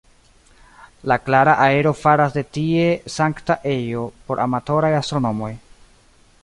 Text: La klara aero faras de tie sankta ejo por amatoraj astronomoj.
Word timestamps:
La 1.11 1.17
klara 1.25 1.53
aero 1.65 1.91
faras 1.99 2.33
de 2.39 2.43
tie 2.57 2.87
sankta 3.17 3.59
ejo 3.75 4.09
por 4.31 4.45
amatoraj 4.47 4.93
astronomoj. 5.03 5.55